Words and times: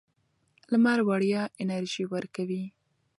لمر 0.71 0.99
وړیا 1.09 1.43
انرژي 1.61 2.05
ورکوي. 2.13 2.63